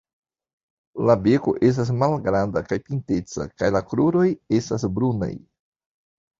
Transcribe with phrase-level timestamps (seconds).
[1.09, 4.27] La beko estas malgranda kaj pinteca kaj la kruroj
[4.63, 5.33] estas brunaj.